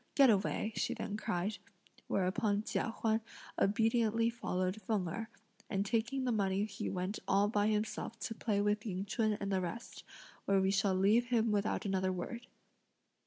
[0.15, 1.59] Get away," she then cried;
[2.07, 3.21] whereupon Chia Huan
[3.59, 5.29] obediently followed Feng Erh,
[5.69, 9.51] and taking the money he went all by himself to play with Ying Ch'un and
[9.51, 10.03] the rest;
[10.45, 12.47] where we shall leave him without another word.